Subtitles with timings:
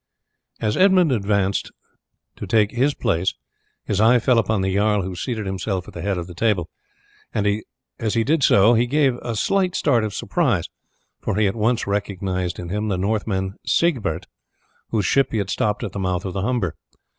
[0.59, 1.69] As Edmund advanced
[2.35, 3.35] to take his place,
[3.85, 6.71] his eye fell upon the jarl who seated himself at the head of the table,
[7.35, 7.61] and
[7.99, 10.69] as he did so he gave a slight start of surprise,
[11.19, 14.25] for he at once recognized in him the Northman Siegbert,
[14.89, 16.73] whose ship he had stopped at the mouth of the Humber.